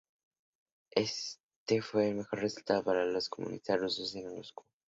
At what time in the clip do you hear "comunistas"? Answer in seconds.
3.29-3.79